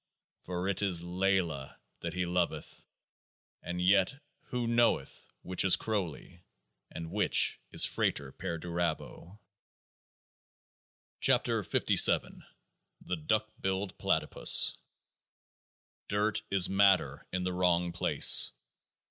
[0.41, 2.81] For it is LAYLAH that he loveth
[3.61, 4.15] And yet
[4.47, 6.41] who knoweth which is Crowley,
[6.89, 9.39] and which is FRATER PERDURABO?
[11.21, 12.41] 71 KEOAAH NZ
[13.01, 14.77] THE DUCK BILLED PLATYPUS
[16.07, 18.53] Dirt is matter in the wrong place.